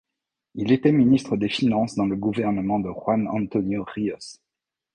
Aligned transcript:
Il 0.55 0.71
était 0.71 0.91
ministre 0.91 1.37
des 1.37 1.47
Finances 1.47 1.93
dans 1.93 2.07
le 2.07 2.15
gouvernement 2.15 2.79
de 2.79 2.89
Juan 2.91 3.27
Antonio 3.27 3.83
Ríos. 3.83 4.39